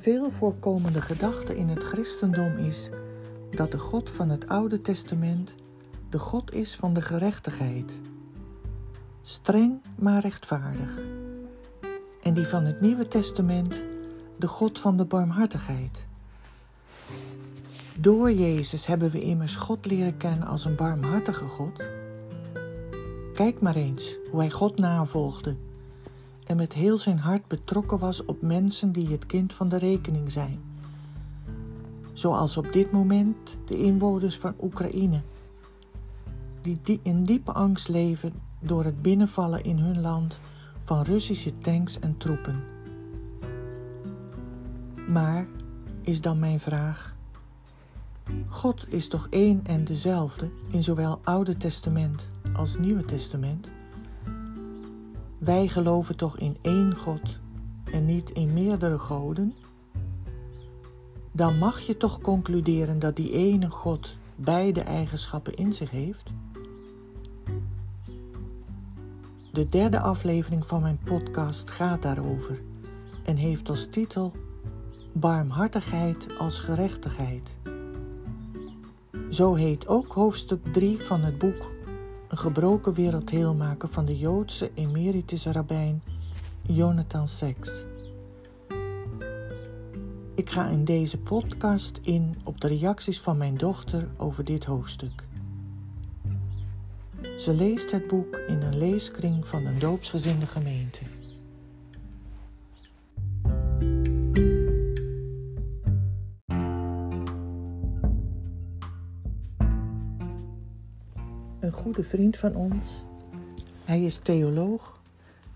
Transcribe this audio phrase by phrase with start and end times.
[0.00, 2.88] veel voorkomende gedachte in het christendom is
[3.50, 5.54] dat de God van het Oude Testament
[6.10, 7.92] de God is van de gerechtigheid,
[9.22, 10.98] streng maar rechtvaardig,
[12.22, 13.82] en die van het Nieuwe Testament
[14.36, 16.04] de God van de barmhartigheid.
[17.98, 21.84] Door Jezus hebben we immers God leren kennen als een barmhartige God.
[23.34, 25.56] Kijk maar eens hoe hij God navolgde
[26.50, 30.32] en met heel zijn hart betrokken was op mensen die het kind van de rekening
[30.32, 30.60] zijn.
[32.12, 35.20] Zoals op dit moment de inwoners van Oekraïne,
[36.62, 40.36] die in diepe angst leven door het binnenvallen in hun land
[40.84, 42.62] van Russische tanks en troepen.
[45.08, 45.46] Maar,
[46.02, 47.16] is dan mijn vraag,
[48.48, 53.68] God is toch één en dezelfde in zowel Oude Testament als Nieuwe Testament?
[55.40, 57.38] Wij geloven toch in één God
[57.92, 59.54] en niet in meerdere goden?
[61.32, 66.30] Dan mag je toch concluderen dat die ene God beide eigenschappen in zich heeft?
[69.52, 72.60] De derde aflevering van mijn podcast gaat daarover
[73.24, 74.32] en heeft als titel
[75.12, 77.48] Barmhartigheid als gerechtigheid.
[79.30, 81.70] Zo heet ook hoofdstuk 3 van het boek
[82.30, 86.02] Een gebroken wereld heelmaken van de Joodse emeritus rabbijn
[86.62, 87.84] Jonathan Sacks.
[90.34, 95.24] Ik ga in deze podcast in op de reacties van mijn dochter over dit hoofdstuk.
[97.38, 101.19] Ze leest het boek in een leeskring van een doopsgezinde gemeente.
[111.80, 113.04] Goede vriend van ons,
[113.84, 115.00] hij is theoloog,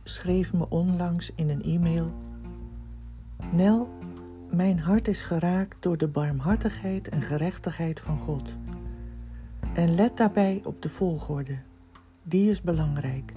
[0.02, 2.12] schreef me onlangs in een e-mail:
[3.52, 3.88] Nel,
[4.50, 8.56] mijn hart is geraakt door de barmhartigheid en gerechtigheid van God.
[9.74, 11.58] En let daarbij op de volgorde.
[12.22, 13.32] Die is belangrijk.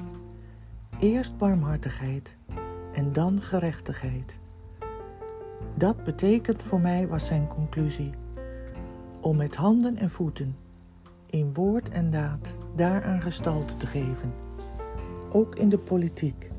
[1.00, 2.35] Eerst barmhartigheid
[2.94, 4.38] en dan gerechtigheid.
[5.75, 8.11] Dat betekent voor mij, was zijn conclusie,
[9.22, 10.56] om met handen en voeten,
[11.29, 14.33] in woord en daad, daaraan gestalte te geven,
[15.31, 16.49] ook in de politiek.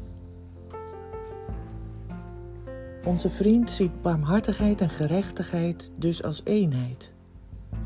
[3.04, 7.12] Onze vriend ziet barmhartigheid en gerechtigheid dus als eenheid,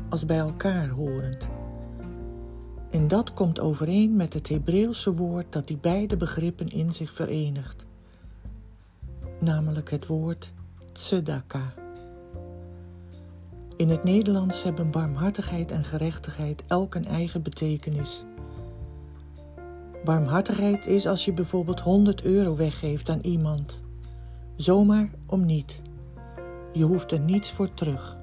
[0.09, 1.47] als bij elkaar horend.
[2.91, 7.85] En dat komt overeen met het Hebreeuwse woord dat die beide begrippen in zich verenigt,
[9.39, 10.51] namelijk het woord
[10.91, 11.82] tzedaka.
[13.77, 18.23] In het Nederlands hebben barmhartigheid en gerechtigheid elk een eigen betekenis.
[20.03, 23.79] Barmhartigheid is als je bijvoorbeeld 100 euro weggeeft aan iemand,
[24.55, 25.81] zomaar om niet.
[26.73, 28.17] Je hoeft er niets voor terug.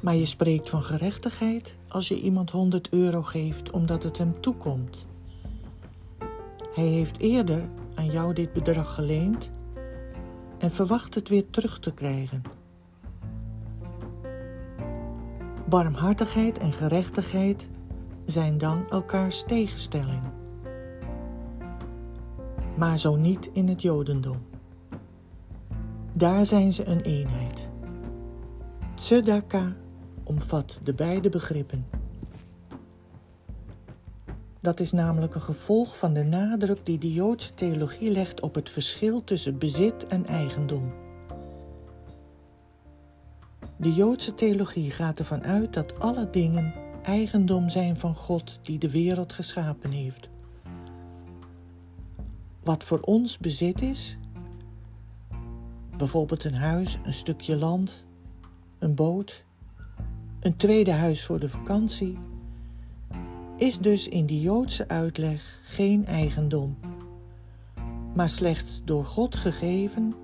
[0.00, 5.06] Maar je spreekt van gerechtigheid als je iemand 100 euro geeft omdat het hem toekomt.
[6.74, 9.50] Hij heeft eerder aan jou dit bedrag geleend
[10.58, 12.55] en verwacht het weer terug te krijgen.
[15.68, 17.68] Barmhartigheid en gerechtigheid
[18.24, 20.22] zijn dan elkaars tegenstelling.
[22.76, 24.38] Maar zo niet in het Jodendom.
[26.12, 27.68] Daar zijn ze een eenheid.
[28.94, 29.76] Tzedaka
[30.24, 31.86] omvat de beide begrippen.
[34.60, 38.70] Dat is namelijk een gevolg van de nadruk die de Joodse theologie legt op het
[38.70, 41.05] verschil tussen bezit en eigendom.
[43.78, 48.90] De Joodse theologie gaat ervan uit dat alle dingen eigendom zijn van God die de
[48.90, 50.28] wereld geschapen heeft.
[52.62, 54.18] Wat voor ons bezit is,
[55.96, 58.04] bijvoorbeeld een huis, een stukje land,
[58.78, 59.44] een boot,
[60.40, 62.18] een tweede huis voor de vakantie,
[63.56, 66.76] is dus in die Joodse uitleg geen eigendom,
[68.14, 70.14] maar slechts door God gegeven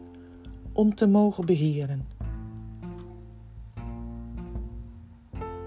[0.72, 2.11] om te mogen beheren.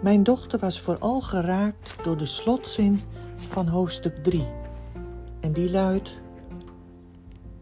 [0.06, 3.02] Mijn dochter was vooral geraakt door de slotzin
[3.36, 4.48] van hoofdstuk 3.
[5.40, 6.22] En die luidt: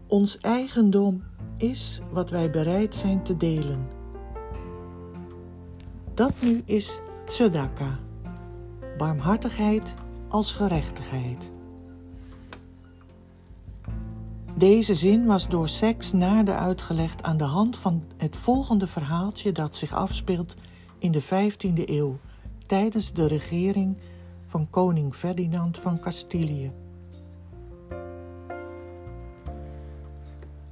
[0.06, 1.22] Ons eigendom
[1.56, 3.88] is wat wij bereid zijn te delen.
[6.14, 7.98] Dat nu is tzedaka,
[8.98, 9.94] barmhartigheid
[10.28, 11.50] als gerechtigheid.
[14.56, 19.76] Deze zin was door seks nader uitgelegd aan de hand van het volgende verhaaltje dat
[19.76, 20.54] zich afspeelt
[20.98, 22.18] in de 15e eeuw
[22.66, 23.96] tijdens de regering
[24.46, 26.72] van koning Ferdinand van Castilië.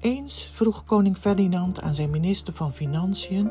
[0.00, 3.50] Eens vroeg koning Ferdinand aan zijn minister van Financiën,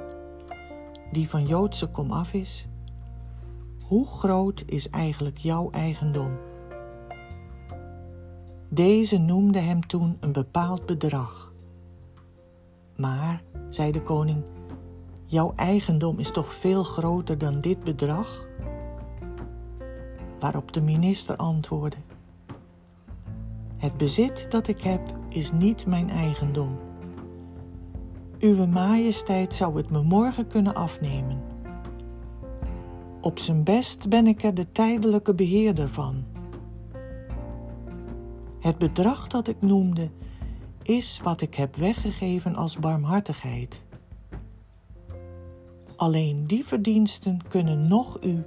[1.11, 2.65] die van Joodse komaf is:
[3.87, 6.37] Hoe groot is eigenlijk jouw eigendom?
[8.69, 11.51] Deze noemde hem toen een bepaald bedrag.
[12.95, 14.43] Maar, zei de koning,
[15.31, 18.45] jouw eigendom is toch veel groter dan dit bedrag?
[20.39, 21.97] Waarop de minister antwoordde:
[23.77, 26.77] Het bezit dat ik heb is niet mijn eigendom.
[28.39, 31.41] Uwe majesteit zou het me morgen kunnen afnemen.
[33.21, 36.23] Op zijn best ben ik er de tijdelijke beheerder van.
[38.59, 40.09] Het bedrag dat ik noemde
[40.83, 43.81] is wat ik heb weggegeven als barmhartigheid.
[46.01, 48.43] Alleen die verdiensten kunnen nog u,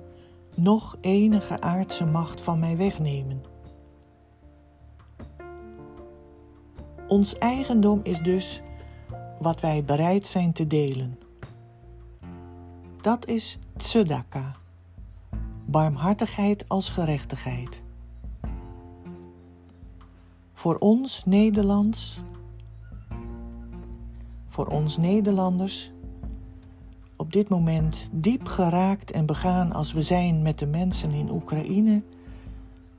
[0.55, 3.43] nog enige aardse macht van mij wegnemen.
[7.09, 8.61] Ons eigendom is dus
[9.41, 11.19] wat wij bereid zijn te delen.
[13.01, 14.57] Dat is tzedaka,
[15.65, 17.83] barmhartigheid als gerechtigheid.
[20.53, 22.21] Voor ons Nederlands,
[24.49, 25.94] voor ons Nederlanders,
[27.35, 32.03] dit moment diep geraakt en begaan als we zijn met de mensen in Oekraïne,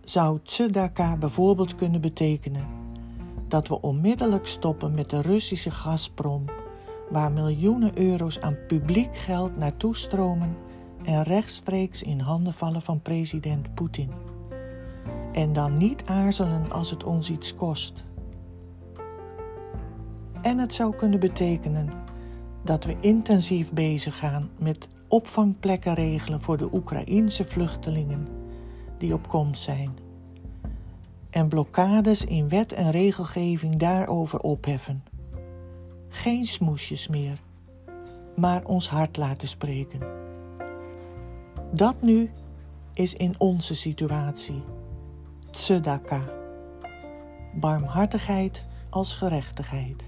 [0.04, 2.68] zou tzedaka bijvoorbeeld kunnen betekenen
[3.48, 6.46] dat we onmiddellijk stoppen met de Russische Gazprom,
[7.10, 10.58] waar miljoenen euro's aan publiek geld naartoe stromen
[11.04, 14.12] en rechtstreeks in handen vallen van president Poetin.
[15.32, 18.04] En dan niet aarzelen als het ons iets kost.
[20.42, 22.05] En het zou kunnen betekenen
[22.66, 28.28] dat we intensief bezig gaan met opvangplekken regelen voor de Oekraïense vluchtelingen
[28.98, 29.98] die op komst zijn
[31.30, 35.04] en blokkades in wet en regelgeving daarover opheffen.
[36.08, 37.40] Geen smoesjes meer,
[38.36, 40.00] maar ons hart laten spreken.
[41.72, 42.30] Dat nu
[42.94, 44.64] is in onze situatie.
[45.52, 46.22] Tzedaka.
[47.54, 50.04] Barmhartigheid als gerechtigheid.